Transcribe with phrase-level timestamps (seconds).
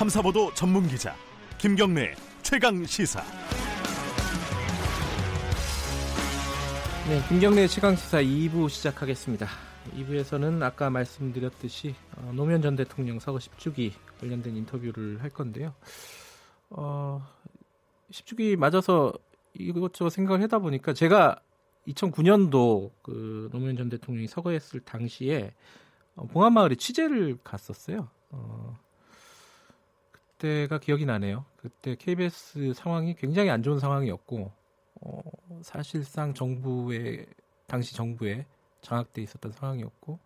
[0.00, 1.14] 탐사보도 전문 기자
[1.58, 3.22] 김경래 최강 시사.
[7.06, 9.46] 네, 김경래 최강 시사 2부 시작하겠습니다.
[9.98, 15.74] 2부에서는 아까 말씀드렸듯이 어, 노무현 전 대통령 서거 10주기 관련된 인터뷰를 할 건데요.
[16.70, 17.22] 어,
[18.10, 19.12] 10주기 맞아서
[19.52, 21.42] 이것저것 생각을 하다 보니까 제가
[21.88, 25.52] 2009년도 그 노무현 전 대통령이 서거했을 당시에
[26.16, 28.08] 어, 봉안마을에 취재를 갔었어요.
[28.30, 28.78] 어,
[30.40, 31.44] 그때가 기억이 나네요.
[31.56, 34.50] 그때 KBS 상황이 굉장히 안 좋은 상황이었고
[35.02, 35.20] 어,
[35.62, 37.26] 사실상 정부의
[37.66, 38.46] 당시 정부에
[38.80, 40.18] 장악돼 있었던 상황이었고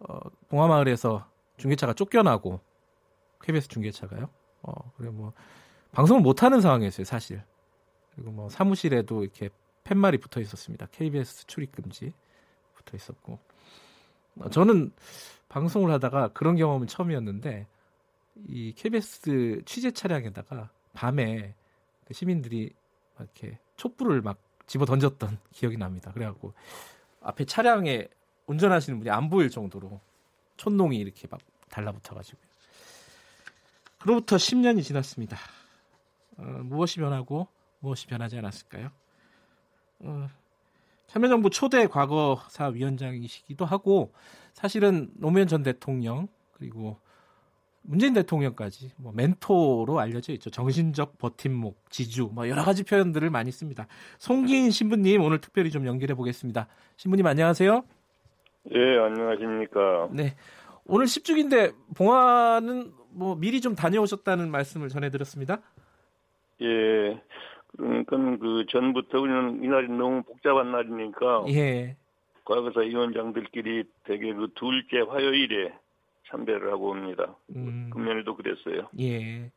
[0.00, 1.26] 어, 봉화마을에서
[1.56, 2.60] 중계차가 쫓겨나고
[3.42, 4.28] KBS 중계차가요.
[4.62, 5.32] 어, 그래 뭐
[5.92, 7.42] 방송을 못 하는 상황이었어요, 사실.
[8.14, 9.48] 그리고 뭐 사무실에도 이렇게
[9.84, 10.86] 팻말이 붙어 있었습니다.
[10.92, 12.12] KBS 출입 금지
[12.74, 13.38] 붙어 있었고.
[14.40, 14.92] 어, 저는
[15.48, 17.66] 방송을 하다가 그런 경험은 처음이었는데
[18.46, 21.54] 이 KBS 취재 차량에다가 밤에
[22.04, 22.72] 그 시민들이
[23.18, 26.12] 이렇게 촛불을 막 집어 던졌던 기억이 납니다.
[26.12, 26.54] 그래갖고
[27.20, 28.08] 앞에 차량에
[28.46, 30.00] 운전하시는 분이 안 보일 정도로
[30.56, 32.38] 촛농이 이렇게 막 달라붙어가지고
[33.98, 35.36] 그로부터 10년이 지났습니다.
[36.36, 37.48] 어, 무엇이 변하고
[37.80, 38.90] 무엇이 변하지 않았을까요?
[40.00, 40.28] 어,
[41.08, 44.12] 참여정부 초대 과거사 위원장이시기도 하고
[44.52, 47.00] 사실은 노무현 전 대통령 그리고
[47.88, 50.50] 문재인 대통령까지 뭐 멘토로 알려져 있죠.
[50.50, 53.86] 정신적 버팀목, 지주, 뭐 여러 가지 표현들을 많이 씁니다.
[54.18, 56.68] 송기인 신부님 오늘 특별히 좀 연결해 보겠습니다.
[56.96, 57.82] 신부님 안녕하세요.
[58.74, 60.10] 예, 안녕하십니까.
[60.12, 60.34] 네.
[60.84, 65.62] 오늘 10주기인데 봉화는 뭐 미리 좀 다녀오셨다는 말씀을 전해드렸습니다.
[66.60, 67.22] 예.
[67.74, 71.96] 그러니까 그 전부터 우리는 이날이 너무 복잡한 날이니까 예.
[72.44, 75.72] 과거사 위원장들끼리 되게 그 둘째 화요일에
[76.26, 77.36] 참배를 하고 옵니다.
[77.54, 77.90] 음.
[77.92, 78.88] 금년에도 그랬어요.
[79.00, 79.50] 예.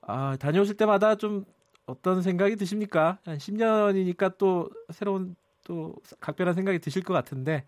[0.00, 1.44] 아, 다녀오실 때마다 좀
[1.86, 3.18] 어떤 생각이 드십니까?
[3.24, 7.64] 한 10년이니까 또 새로운 또 각별한 생각이 드실 것 같은데.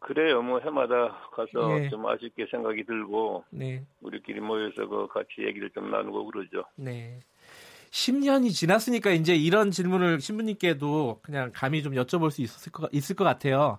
[0.00, 0.42] 그래요.
[0.42, 1.88] 뭐 해마다 가서 예.
[1.88, 3.84] 좀 아쉽게 생각이 들고 네.
[4.00, 6.64] 우리끼리 모여서 그 같이 얘기를 좀 나누고 그러죠.
[6.76, 7.20] 네.
[7.90, 13.24] 10년이 지났으니까 이제 이런 질문을 신부님께도 그냥 감히 좀 여쭤볼 수 있을 것, 있을 것
[13.24, 13.78] 같아요.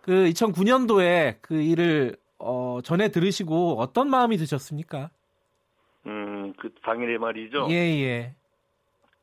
[0.00, 5.10] 그 2009년도에 그 일을 어, 전에 들으시고 어떤 마음이 드셨습니까?
[6.06, 7.68] 음, 그 당일에 말이죠.
[7.70, 8.34] 예, 예.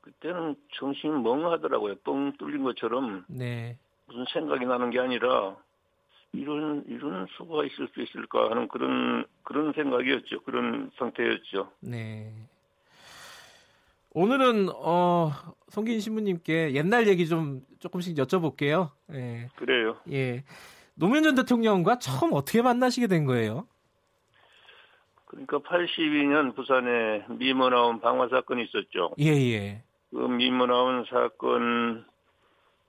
[0.01, 1.95] 그때는 정신이 멍하더라고요.
[2.03, 3.77] 뻥 뚫린 것처럼 네.
[4.07, 5.55] 무슨 생각이 나는 게 아니라
[6.33, 10.41] 이런 이런 수가 있을 수 있을까 하는 그런 그런 생각이었죠.
[10.41, 11.71] 그런 상태였죠.
[11.81, 12.33] 네.
[14.13, 15.31] 오늘은 어,
[15.69, 18.89] 송긴 신부님께 옛날 얘기 좀 조금씩 여쭤볼게요.
[19.13, 19.47] 예.
[19.55, 19.97] 그래요.
[20.11, 20.43] 예.
[20.95, 23.67] 노무현 전 대통령과 처음 어떻게 만나시게 된 거예요?
[25.25, 29.11] 그러니까 82년 부산에 미모 나온 방화 사건이 있었죠.
[29.19, 29.83] 예, 예.
[30.09, 32.05] 그 미모 나온 사건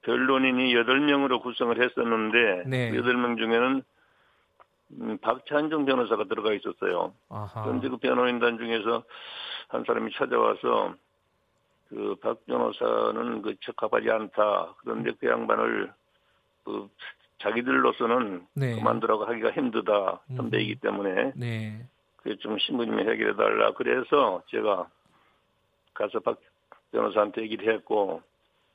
[0.02, 2.90] 변론인이 8명으로 구성을 했었는데 네.
[2.90, 3.82] 그 8명 중에는
[5.00, 7.14] 음, 박찬정 변호사가 들어가 있었어요.
[7.28, 7.62] 아하.
[7.62, 9.04] 그런데 그 변호인단 중에서
[9.68, 10.94] 한 사람이 찾아와서
[11.88, 14.74] 그 박 변호사는 그 적합하지 않다.
[14.78, 15.92] 그런데 그 양반을
[16.64, 16.88] 그
[17.42, 18.74] 자기들로서는 네.
[18.76, 20.20] 그만두라고 하기가 힘들다.
[20.30, 20.36] 음.
[20.36, 21.86] 선배이기 때문에 네.
[22.16, 23.72] 그게 좀 신부님이 해결해 달라.
[23.72, 24.88] 그래서 제가
[25.94, 26.40] 가서 박
[26.92, 28.22] 변호사한테 얘기를 했고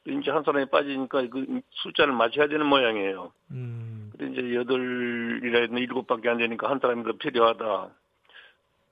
[0.03, 3.31] 또 이제 한 사람이 빠지니까 그 숫자를 맞춰야 되는 모양이에요.
[3.51, 4.11] 음.
[4.17, 7.89] 근데 이제 여덟이라 했는데 일곱밖에 안 되니까 한 사람이 더 필요하다.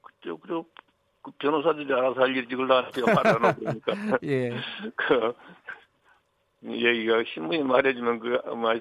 [0.02, 0.62] 그때 그래
[1.22, 4.52] 그 변호사들이 알아서 할 일이지 그걸 나한테 말하는 그러니까 예.
[4.96, 5.34] 그
[6.68, 8.74] 얘기가 신문이 말해주면 그 아마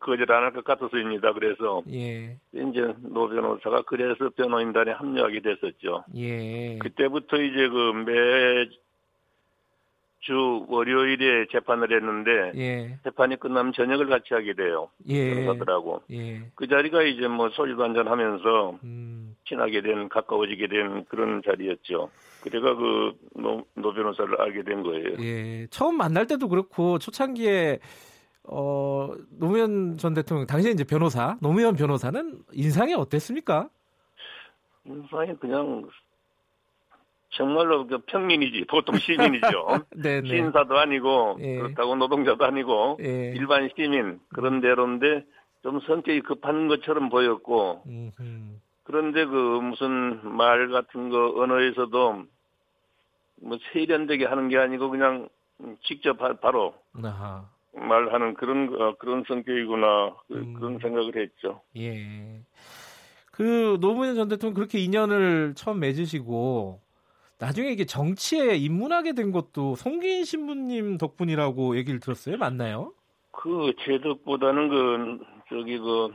[0.00, 1.32] 거절 안 할 것 같아서입니다.
[1.32, 2.36] 그래서 예.
[2.54, 6.04] 이제 노 변호사가 그래서 변호인단에 합류하게 됐었죠.
[6.16, 6.78] 예.
[6.78, 8.66] 그때부터 이제 그 매
[10.22, 12.98] 주 월요일에 재판을 했는데 예.
[13.02, 14.88] 재판이 끝나면 저녁을 같이 하게 돼요.
[15.08, 15.34] 예.
[15.34, 16.42] 변호사들하고 예.
[16.54, 19.36] 그 자리가 이제 뭐 소주도 한잔 하면서 음.
[19.44, 22.08] 친하게 된 가까워지게 된 그런 자리였죠.
[22.42, 25.16] 그래가 그노 노 변호사를 알게 된 거예요.
[25.20, 25.66] 예.
[25.70, 27.80] 처음 만날 때도 그렇고 초창기에
[28.44, 33.68] 어 노무현 전 대통령 당시에 이제 변호사 노무현 변호사는 인상이 어땠습니까?
[34.84, 35.88] 인상이 그냥
[37.32, 39.66] 정말로 그 평민이지 보통 시민이죠.
[39.96, 40.28] 네, 네.
[40.28, 41.56] 신사도 아니고 예.
[41.58, 43.32] 그렇다고 노동자도 아니고 예.
[43.34, 45.24] 일반 시민 그런 대로인데
[45.62, 48.60] 좀 성격이 급한 것처럼 보였고 음, 음.
[48.84, 52.24] 그런데 그 무슨 말 같은 거 언어에서도
[53.42, 55.28] 뭐 세련되게 하는 게 아니고 그냥
[55.84, 56.34] 직접 바-
[57.04, 57.48] 아하.
[57.74, 60.56] 말하는 그런 거- 그런 성격이구나 그, 음.
[60.60, 61.62] 런 생각을 했죠.
[61.76, 62.42] 예.
[63.30, 66.80] 그그 노무현 전 대통령 그렇게 인연을 처음 맺으시고
[67.42, 72.36] 나중에 이게 정치에 입문하게 된 것도 송기인 신부님 덕분이라고 얘기를 들었어요.
[72.36, 72.92] 맞나요?
[73.32, 75.18] 그 제 덕보다는 그
[75.48, 76.10] 저기 그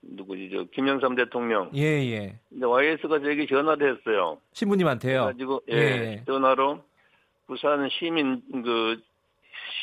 [0.00, 1.70] 누구지 저 김영삼 대통령.
[1.74, 2.38] 예 예.
[2.50, 4.38] 이제 YS가 저에게 전화를 했어요.
[4.54, 5.24] 신부님한테요.
[5.26, 6.22] 가지고 예, 예.
[6.24, 6.82] 전화로
[7.46, 8.96] 부산 시민 그,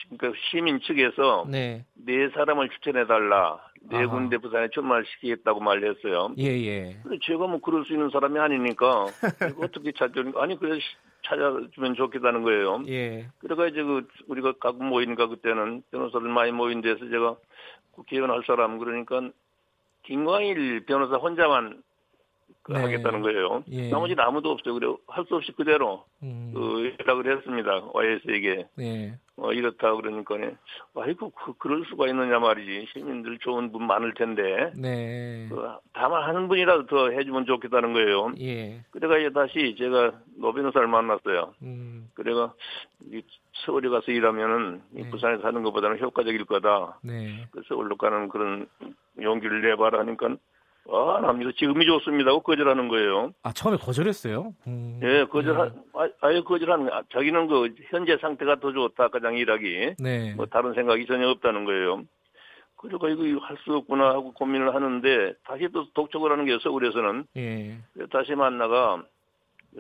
[0.09, 1.85] 시- 그 시민 측에서 네.
[1.94, 3.59] 네 사람을 추천해 달라.
[3.89, 4.06] 네.
[4.06, 6.33] 군데 부산에 출마를 시키겠다고 말했어요.
[6.39, 6.97] 예 예.
[7.03, 9.07] 근데 제가 뭐 그럴 수 있는 사람이 아니니까
[9.62, 10.24] 어떻게 찾죠?
[10.38, 10.80] 아니 그래
[11.25, 12.83] 찾아주면 좋겠다는 거예요.
[12.88, 13.27] 예.
[13.39, 17.35] 그래가 이제 그 우리가 각 모이니까 그때는 변호사들 많이 모인 데서 제가
[17.91, 19.30] 국회의원 할 사람 그러니까
[20.03, 21.81] 김광일 변호사 혼자만
[22.62, 22.80] 그 네.
[22.80, 23.63] 하겠다는 거예요.
[23.71, 23.89] 예.
[23.89, 24.74] 나머지는 아무도 없어요.
[24.74, 26.51] 그래 할 수 없이 그대로 음.
[26.53, 27.89] 그 연락을 했습니다.
[27.94, 29.18] YS에게 네.
[29.35, 30.35] 어, 이렇다 그러니까
[30.95, 35.47] 아이고 그, 그럴 수가 있느냐 말이지 시민들 좋은 분 많을 텐데 네.
[35.50, 38.31] 그, 다만 한 분이라도 더 해주면 좋겠다는 거예요.
[38.39, 38.83] 예.
[38.91, 41.53] 그래가 이제 다시 제가 노 변호사를 만났어요.
[41.63, 42.09] 음.
[42.13, 42.53] 그래가
[43.12, 43.24] 이
[43.65, 45.09] 서울에 가서 일하면은 이 네.
[45.09, 47.00] 부산에 사는 것보다는 효과적일 거다.
[47.03, 47.47] 네.
[47.51, 48.68] 그 서울로 가는 그런
[49.19, 50.35] 용기를 내봐라 하니까
[50.91, 51.51] 아, 납니다.
[51.57, 52.31] 지금이 좋습니다.
[52.31, 53.31] 하고 거절하는 거예요.
[53.41, 54.53] 아 처음에 거절했어요.
[54.68, 55.00] 음.
[55.01, 59.07] 예, 거절한, 아, 아예 거절하는, 아, 자기는 그 현재 상태가 더 좋다.
[59.07, 59.95] 가장 일하기.
[60.00, 60.33] 네.
[60.35, 62.03] 뭐 다른 생각이 전혀 없다는 거예요.
[62.75, 67.77] 그러니까 이거 할 수 없구나 하고 고민을 하는데 다시 또 독촉을 하는 게 서울에서는 예.
[68.12, 69.01] 다시 만나가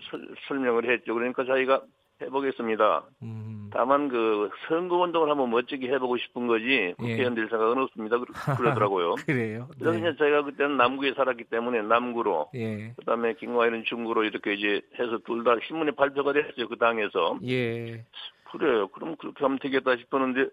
[0.09, 1.13] 설- 설명을 했죠.
[1.13, 1.81] 그러니까 자기가
[2.23, 3.03] 해보겠습니다.
[3.23, 3.69] 음.
[3.73, 8.17] 다만 그 선거 운동을 한번 멋지게 해보고 싶은 거지 국회의원 될 생각은 없습니다.
[8.19, 9.15] 그러- 그러더라고요.
[9.25, 9.67] 그래요.
[9.79, 10.15] 그래서 네.
[10.15, 12.93] 저희가 그때는 남구에 살았기 때문에 남구로 예.
[12.97, 16.67] 그다음에 김광일은 중구로 이렇게 이제 해서 둘 다 신문에 발표가 됐어요.
[16.67, 18.05] 그 당에서 예.
[18.51, 18.87] 그래요.
[18.89, 20.49] 그럼 그렇게 하면 되겠다 싶었는데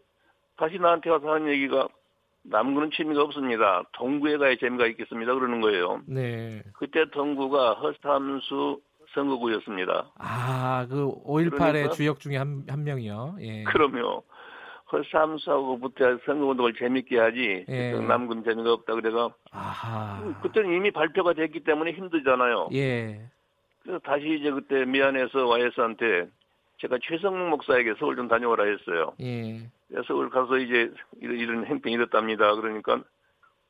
[0.56, 1.88] 다시 나한테 와서 하는 얘기가
[2.42, 3.82] 남구는 재미가 없습니다.
[3.92, 5.34] 동구에 가야 재미가 있겠습니다.
[5.34, 6.00] 그러는 거예요.
[6.06, 6.62] 네.
[6.72, 8.80] 그때 동구가 허삼수
[9.14, 10.10] 선거구였습니다.
[10.18, 11.92] 아, 그 5.18의 그러니까?
[11.94, 13.36] 주역 중에 한, 한 명이요.
[13.40, 13.64] 예.
[13.64, 14.20] 그러면
[14.92, 17.92] 허삼수하고부터 선거운동을 재밌게 하지 예.
[17.92, 20.34] 남군 재미가 없다 그래가 아하.
[20.42, 22.70] 그때는 이미 발표가 됐기 때문에 힘들잖아요.
[22.72, 23.20] 예.
[23.82, 26.28] 그래서 다시 이제 그때 미안해서 YS한테
[26.80, 29.12] 제가 최성록 목사에게 서울 좀 다녀오라 했어요.
[29.20, 29.60] 예.
[29.88, 30.90] 그래서 서울 가서 이제
[31.20, 32.54] 이런, 이런 행편이 이렇답니다.
[32.54, 33.02] 그러니까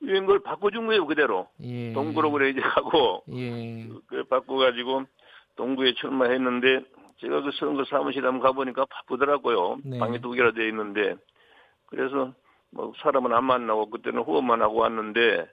[0.02, 1.48] 이걸 바꿔준 거예요 그대로.
[1.62, 1.92] 예.
[1.92, 3.86] 동구로 그래 이제 가고 예.
[4.06, 5.04] 그 바꿔가지고
[5.60, 6.80] 동구에 출마했는데
[7.20, 9.80] 제가 그 선거 사무실에 한번 가보니까 바쁘더라고요.
[9.84, 9.98] 네.
[9.98, 11.16] 방이 두 개나 돼 있는데
[11.86, 12.32] 그래서
[12.70, 15.46] 뭐 사람은 안 만나고 그때는 후원만 하고 왔는데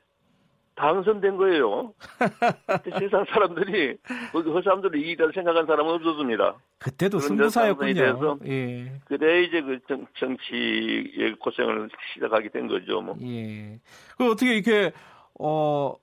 [0.75, 1.93] 당선된 거예요.
[2.99, 3.97] 세상 사람들이
[4.31, 6.55] 거기 그 사람들이 이기다 생각한 사람은 없었습니다.
[6.79, 8.39] 그때도 승부사였군요.
[8.45, 9.01] 예.
[9.05, 13.01] 그래 이제 그 정, 정치의 고생을 시작하게 된 거죠.
[13.01, 13.79] 뭐 예.
[14.17, 14.93] 그 어떻게 이렇게
[15.37, 15.95] 어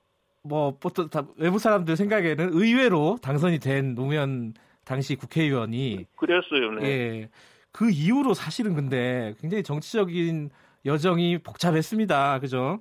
[0.44, 4.52] 뭐 보통 다 외부 사람들 생각에는 의외로 당선이 된 노무현
[4.84, 6.72] 당시 국회의원이 그랬어요.
[6.80, 6.86] 네.
[6.86, 7.28] 예.
[7.72, 10.50] 그 이후로 사실은 근데 굉장히 정치적인
[10.84, 12.38] 여정이 복잡했습니다.
[12.40, 12.80] 그죠?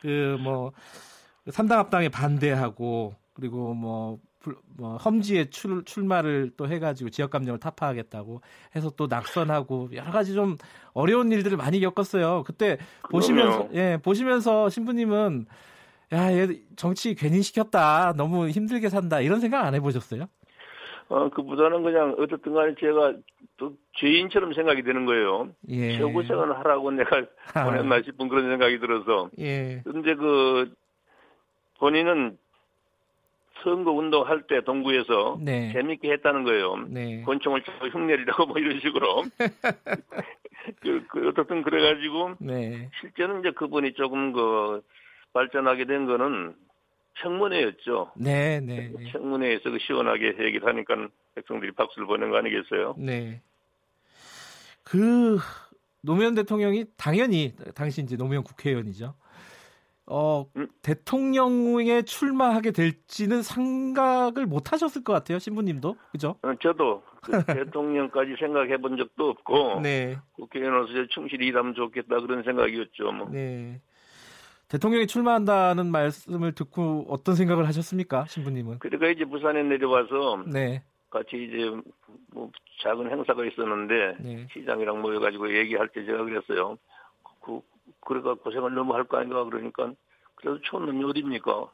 [0.00, 0.72] 그 뭐
[1.48, 8.40] 삼당 합당에 반대하고 그리고 뭐, 불- 뭐 험지에 출, 출마를 또 해가지고 지역 감정을 타파하겠다고
[8.76, 10.56] 해서 또 낙선하고 여러 가지 좀
[10.92, 12.42] 어려운 일들을 많이 겪었어요.
[12.44, 12.76] 그때
[13.10, 13.74] 보시면서 그럼요.
[13.74, 15.46] 예 보시면서 신부님은
[16.12, 18.14] 야, 얘 정치 괜히 시켰다.
[18.16, 19.20] 너무 힘들게 산다.
[19.20, 20.26] 이런 생각 안 해보셨어요?
[21.08, 23.14] 어, 그보다는 그냥 어쨌든 간에 제가
[23.56, 25.50] 또 죄인처럼 생각이 되는 거예요.
[25.68, 25.96] 예.
[25.96, 27.64] 최고생을 하라고 내가 아.
[27.64, 29.30] 보냈나 싶은 그런 생각이 들어서.
[29.38, 29.82] 예.
[29.84, 30.72] 근데 그
[31.78, 32.38] 본인은
[33.62, 35.72] 선거 운동할 때 동구에서 네.
[35.72, 36.76] 재밌게 했다는 거예요.
[36.88, 37.22] 네.
[37.22, 39.24] 권총을 쳐서 흉내리라고 뭐 이런 식으로.
[40.80, 42.88] 그, 그 어떻든 그래가지고 네.
[43.00, 44.82] 실제는 이제 그분이 조금 그
[45.32, 46.54] 발전하게 된 거는
[47.22, 48.12] 청문회였죠.
[48.16, 48.92] 네, 네.
[49.12, 52.94] 청문회에서 그 시원하게 얘기를 하니까 백성들이 박수를 보낸 거 아니겠어요?
[52.98, 53.42] 네.
[54.82, 55.38] 그
[56.00, 59.14] 노무현 대통령이 당연히 당시 이제 노무현 국회의원이죠.
[60.06, 60.66] 어, 음.
[60.82, 65.96] 대통령에 출마하게 될지는 생각을 못 하셨을 것 같아요, 신부님도.
[66.10, 66.34] 그죠?
[66.42, 70.18] 어, 저도 그 대통령까지 생각해 본 적도 없고 네.
[70.32, 73.12] 국회의원으로서 충실히 일하면 좋겠다 그런 생각이었죠.
[73.12, 73.28] 뭐.
[73.30, 73.80] 네.
[74.70, 78.78] 대통령이 출마한다는 말씀을 듣고 어떤 생각을 하셨습니까, 신부님은?
[78.78, 80.82] 그러니까 이제 부산에 내려와서 네.
[81.10, 81.70] 같이 이제
[82.32, 82.50] 뭐
[82.82, 84.46] 작은 행사가 있었는데 네.
[84.52, 86.78] 시장이랑 모여가지고 얘기할 때 제가 그랬어요.
[87.42, 87.60] 그
[88.06, 89.92] 그래가 고생을 너무 할 거 아닌가 그러니까
[90.36, 91.68] 그래도 촌놈이 어딥니까?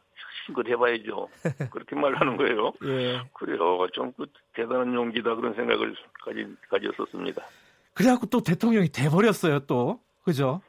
[0.46, 1.28] 힘껏 해봐야죠.
[1.70, 2.72] 그렇게 말하는 거예요.
[2.84, 3.20] 예.
[3.34, 3.86] 그래요.
[3.92, 4.24] 좀 그
[4.54, 7.42] 대단한 용기다 그런 생각을 가지, 가졌었습니다.
[7.92, 10.00] 그래갖고 또 대통령이 돼버렸어요, 또.
[10.24, 10.60] 그죠?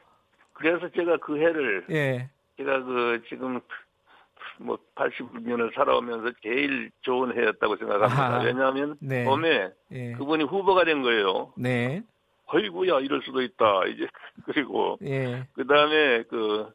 [0.58, 2.28] 그래서 제가 그 해를 예.
[2.56, 3.60] 제가 그 지금
[4.58, 8.26] 뭐 80년을 살아오면서 제일 좋은 해였다고 생각합니다.
[8.26, 8.42] 아하.
[8.44, 9.24] 왜냐하면 네.
[9.24, 10.12] 봄에 예.
[10.12, 11.52] 그분이 후보가 된 거예요.
[11.56, 12.02] 네.
[12.46, 13.84] 어이구야 이럴 수도 있다.
[13.86, 14.06] 이제
[14.46, 15.46] 그리고 예.
[15.54, 16.66] 그 다음에 그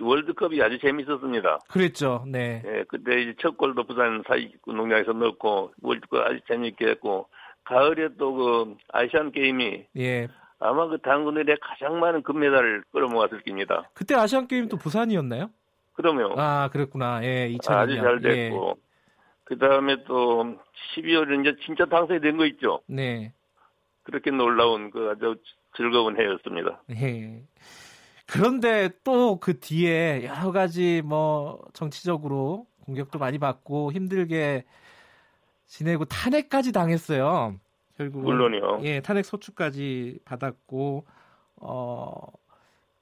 [0.00, 1.58] 월드컵이 아주 재밌었습니다.
[1.68, 2.24] 그랬죠.
[2.26, 2.62] 네.
[2.64, 7.28] 예, 그때 이제 첫 골도 부산 사이구 농장에서 넣고 월드컵 아주 재밌게 했고
[7.64, 10.28] 가을에 또 그 아시안 게임이 예.
[10.62, 13.88] 아마 그 당군들의 가장 많은 금메달을 끌어모았을 겁니다.
[13.94, 15.50] 그때 아시안 게임 또 부산이었나요?
[15.94, 17.22] 그러면 아, 그랬구나.
[17.24, 17.70] 예, 2002년.
[17.72, 18.78] 아주 잘 됐고
[19.44, 20.56] 그 다음에 또
[20.96, 22.80] 12월에 이제 진짜 당선이 거 있죠.
[22.90, 22.94] 예.
[22.94, 23.32] 네.
[24.04, 25.36] 그렇게 놀라운 그 아주
[25.76, 26.82] 즐거운 해였습니다.
[26.90, 27.42] 예.
[28.26, 34.64] 그런데 또 그 뒤에 여러 가지 뭐 정치적으로 공격도 많이 받고 힘들게
[35.66, 37.56] 지내고 탄핵까지 당했어요.
[37.96, 38.80] 결국 물론이요.
[38.84, 41.04] 예, 탄핵 소추까지 받았고
[41.56, 42.26] 어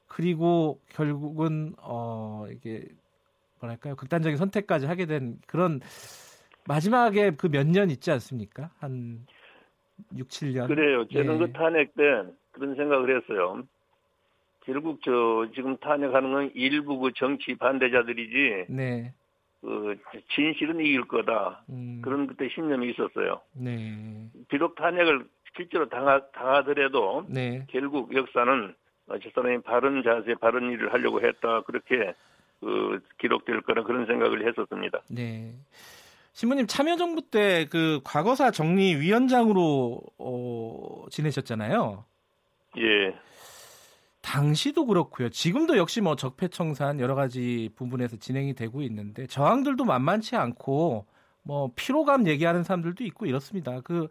[0.08, 2.84] 그리고 결국은 어 이게
[3.60, 3.94] 뭐랄까요?
[3.96, 5.80] 극단적인 선택까지 하게 된 그런
[6.66, 8.70] 마지막에 그 몇 년 있지 않습니까?
[8.78, 9.26] 한
[10.16, 10.66] 6, 7년.
[10.66, 11.06] 그래요.
[11.08, 11.38] 저는 예.
[11.38, 12.02] 그 탄핵 때
[12.52, 13.62] 그런 생각을 했어요.
[14.64, 19.14] 결국 저 지금 탄핵하는 건 일부 그 정치 반대자들이지 네.
[19.60, 19.96] 그
[20.34, 21.62] 진실은 이길 거다.
[21.68, 23.40] 음, 그런 그때 신념이 있었어요.
[23.52, 24.28] 네.
[24.48, 25.26] 비록 탄핵을
[25.56, 27.66] 실제로 당하, 당하더라도 네.
[27.70, 28.74] 결국 역사는
[29.08, 31.62] 어, 저 사람이 바른 자세, 바른 일을 하려고 했다.
[31.62, 32.14] 그렇게
[32.60, 35.00] 그 기록될 거라 그런 생각을 했었습니다.
[35.10, 35.52] 네.
[36.32, 42.04] 신부님 참여정부 때 그 과거사 정리위원장으로 어, 지내셨잖아요.
[42.78, 43.14] 예,
[44.22, 45.30] 당시도 그렇고요.
[45.30, 51.06] 지금도 역시 뭐 적폐청산 여러 가지 부분에서 진행이 되고 있는데 저항들도 만만치 않고
[51.42, 53.80] 뭐 피로감 얘기하는 사람들도 있고 이렇습니다.
[53.80, 54.08] 그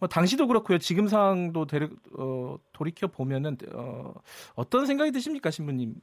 [0.00, 0.78] 뭐 당시도 그렇고요.
[0.78, 1.88] 지금 상황도 데려,
[2.18, 4.14] 어, 돌이켜 보면은 어,
[4.56, 5.94] 어떤 생각이 드십니까, 신부님은?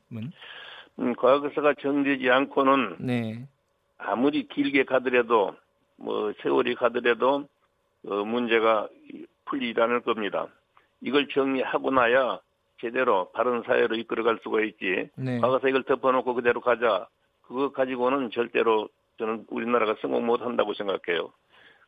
[1.00, 3.48] 음, 과거사가 정되지 않고는 네,
[3.98, 5.56] 아무리 길게 가더라도
[5.98, 7.48] 뭐 세월이 가더라도
[8.08, 8.88] 어, 문제가
[9.46, 10.48] 풀리지 않을 겁니다.
[11.02, 12.40] 이걸 정리하고 나야
[12.82, 15.10] 제대로 바른 사회로 이끌어갈 수가 있지.
[15.16, 17.08] 네, 과거사 이걸 덮어놓고 그대로 가자.
[17.42, 21.32] 그거 가지고는 절대로 저는 우리나라가 성공 못 한다고 생각해요.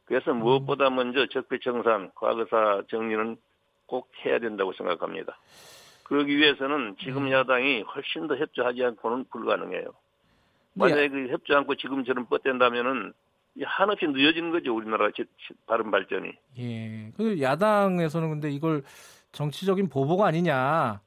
[0.05, 3.37] 그래서 무엇보다 먼저 적폐청산, 과거사 정리는
[3.85, 5.37] 꼭 해야 된다고 생각합니다.
[6.03, 9.93] 그러기 위해서는 지금 야당이 훨씬 더 협조하지 않고는 불가능해요.
[10.73, 13.13] 만약에 그 협조 않고 지금처럼 뻗댄다면은
[13.55, 15.09] 이 한없이 늦어지는 거죠 우리나라
[15.67, 16.31] 바른 발전이.
[16.59, 17.11] 예.
[17.17, 18.83] 그 야당에서는 근데 이걸
[19.31, 21.01] 정치적인 보복 아니냐.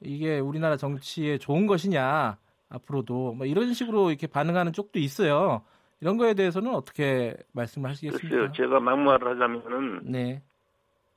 [0.00, 2.38] 이게 우리나라 정치에 좋은 것이냐.
[2.68, 5.62] 앞으로도 뭐 이런 식으로 이렇게 반응하는 쪽도 있어요.
[6.00, 8.28] 이런 거에 대해서는 어떻게 말씀을 하시겠습니까?
[8.28, 10.42] 글쎄요, 제가 막말을 하자면은 네.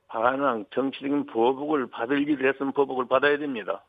[0.08, 3.84] 반항 정치적인 보복을 받을 일을 했으면 보복을 받아야 됩니다.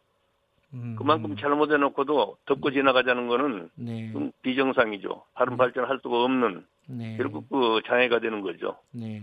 [0.74, 4.12] 음, 그만큼 잘못해놓고도 덮고 지나가자는 거는 네.
[4.12, 5.24] 좀 비정상이죠.
[5.34, 7.18] 바른 발전할 수가 없는 네.
[7.18, 8.78] 결국 그 장애가 되는 거죠.
[8.92, 9.22] 네.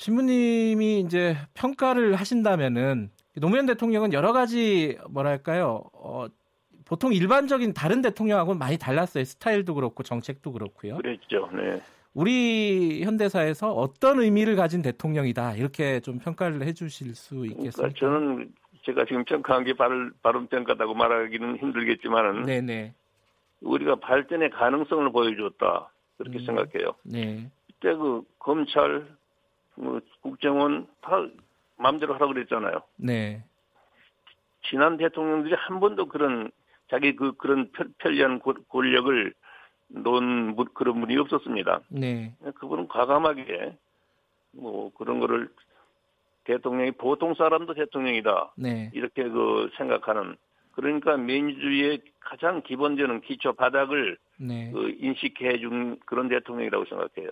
[0.00, 5.82] 신부님이 이제 평가를 하신다면은 노무현 대통령은 여러 가지 뭐랄까요?
[5.92, 6.26] 어,
[6.86, 9.24] 보통 일반적인 다른 대통령하고는 많이 달랐어요.
[9.24, 10.96] 스타일도 그렇고 정책도 그렇고요.
[10.96, 11.50] 그랬죠.
[11.52, 11.82] 네.
[12.14, 17.98] 우리 현대사에서 어떤 의미를 가진 대통령이다 이렇게 좀 평가를 해주실 수 그러니까 있겠습니까?
[17.98, 18.52] 저는
[18.86, 22.94] 제가 지금 평가한 게 바른, 바른 평가다고 말하기는 힘들겠지만은 네네
[23.60, 26.46] 우리가 발전의 가능성을 보여줬다 그렇게 음.
[26.46, 26.94] 생각해요.
[27.04, 29.06] 네 그때 그 검찰,
[29.80, 31.26] 뭐 국정원 다
[31.76, 32.82] 마음대로 하라고 그랬잖아요.
[32.96, 33.42] 네.
[34.68, 36.50] 지난 대통령들이 한 번도 그런
[36.90, 39.32] 자기 그 그런 편- 편리한 고- 권력을
[39.88, 41.80] 놓은 분- 그런 분이 없었습니다.
[41.88, 42.34] 네.
[42.56, 43.76] 그분은 과감하게
[44.52, 45.48] 뭐 그런 거를
[46.44, 48.90] 대통령이 보통 사람도 대통령이다 네.
[48.92, 50.36] 이렇게 그 생각하는
[50.72, 54.70] 그러니까 민주주의의 가장 기본되는 기초 바닥을 네.
[54.72, 57.30] 그 인식해 준 그런 대통령이라고 생각해요.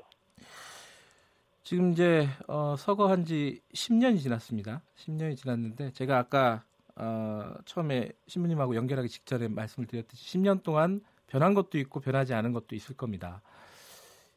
[1.69, 4.81] 지금 이제 어, 서거한 지 10년이 지났습니다.
[4.97, 6.65] 10년이 지났는데 제가 아까
[6.97, 12.75] 어, 처음에 신부님하고 연결하기 직전에 말씀을 드렸듯이 10년 동안 변한 것도 있고 변하지 않은 것도
[12.75, 13.43] 있을 겁니다.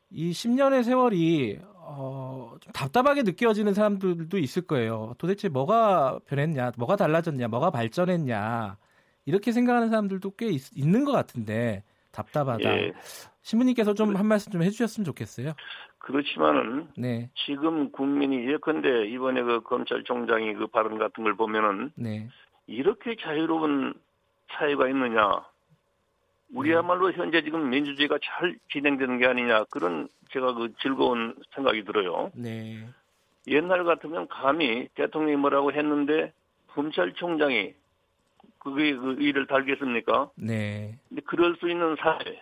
[0.09, 5.15] 이 10년의 세월이 어, 좀 답답하게 느껴지는 사람들도 있을 거예요.
[5.17, 8.75] 도대체 뭐가 변했냐, 뭐가 달라졌냐, 뭐가 발전했냐
[9.23, 12.77] 이렇게 생각하는 사람들도 꽤 있, 는것 같은데 답답하다.
[12.77, 12.91] 예.
[13.41, 15.53] 신부님께서 좀 한 말씀 좀 해주셨으면 좋겠어요.
[16.01, 22.27] 그렇지만은 네, 지금 국민이 예컨대 이번에 그 검찰총장이 그 발언 같은 걸 보면은 네,
[22.67, 23.93] 이렇게 자유로운
[24.51, 25.45] 사회가 있느냐?
[26.53, 32.31] 우리야말로 현재 지금 민주주의가 잘 진행되는 게 아니냐 그런 제가 그 즐거운 생각이 들어요.
[32.33, 32.87] 네,
[33.47, 36.33] 옛날 같으면 감히 대통령이 뭐라고 했는데
[36.73, 37.73] 검찰총장이
[38.59, 40.31] 그게 그 일을 달겠습니까?
[40.35, 40.97] 네.
[41.09, 42.41] 근데 그럴 수 있는 사회,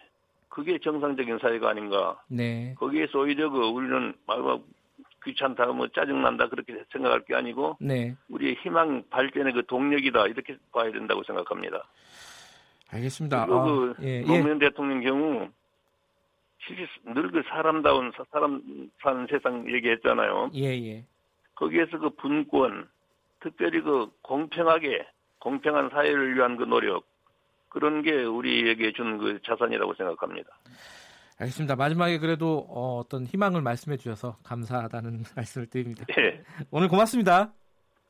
[0.59, 2.21] 그게 정상적인 사회가 아닌가.
[2.27, 2.75] 네.
[2.77, 4.61] 거기에서 오히려 그 우리는 막
[5.23, 8.13] 귀찮다, 뭐 짜증난다 그렇게 생각할 게 아니고 네.
[8.29, 11.87] 우리의 희망 발전의 그 동력이다 이렇게 봐야 된다고 생각합니다.
[12.91, 13.45] 알겠습니다.
[13.45, 14.21] 그리고 아, 그 예, 예.
[14.25, 15.49] 노무현 대통령 경우
[16.65, 18.61] 실제 늘그 사람다운 사- 사람
[19.01, 20.51] 사는 세상 얘기했잖아요.
[20.55, 21.05] 예, 예.
[21.55, 22.89] 거기에서 그 분권,
[23.39, 25.07] 특별히 그 공평하게
[25.39, 27.05] 공평한 사회를 위한 그 노력
[27.69, 30.49] 그런 게 우리에게 준 그 자산이라고 생각합니다.
[31.39, 31.75] 알겠습니다.
[31.75, 36.05] 마지막에 그래도 어, 떤 희망을 말씀해 주셔서 감사하다는 말씀을 드립니다.
[36.17, 36.43] 예.
[36.71, 37.53] 오늘 고맙습니다.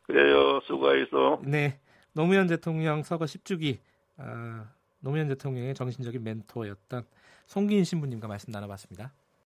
[0.04, 0.60] 그래요.
[0.66, 1.42] 수고하셨어.
[1.44, 1.80] 네.
[2.14, 3.78] 노무현 대통령 서거 10주기
[4.18, 4.66] 아,
[5.00, 7.04] 노무현 대통령의 정신적인 멘토였던
[7.46, 9.14] 송기인 신부님과 말씀 나눠봤습니다.